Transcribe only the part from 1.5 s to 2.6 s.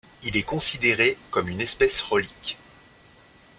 espèce relique.